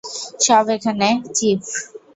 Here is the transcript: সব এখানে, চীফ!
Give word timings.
সব 0.45 0.65
এখানে, 0.75 1.07
চীফ! 1.37 1.61